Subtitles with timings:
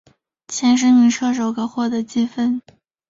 [0.47, 2.59] 前十名车手可获得积分。